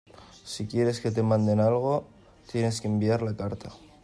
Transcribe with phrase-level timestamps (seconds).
[0.51, 2.07] si quieres que te manden algo,
[2.51, 3.69] tienes que enviar la carta.